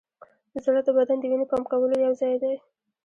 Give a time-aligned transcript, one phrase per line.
[0.63, 2.53] زړه د بدن د وینې پمپ کولو یوځای دی.